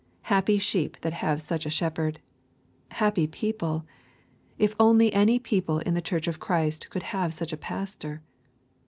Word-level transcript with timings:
Happy 0.23 0.57
sheep 0.57 0.99
that 1.01 1.13
have 1.13 1.39
such 1.43 1.63
a 1.63 1.69
shepherd! 1.69 2.19
Happy 2.89 3.27
people! 3.27 3.85
if 4.57 4.75
only 4.79 5.13
any 5.13 5.37
people 5.37 5.77
in 5.77 5.93
the 5.93 6.01
Church 6.01 6.27
of 6.27 6.39
Christ 6.39 6.89
could 6.89 7.03
have 7.13 7.35
such 7.35 7.53
a 7.53 7.55
pastor. 7.57 8.23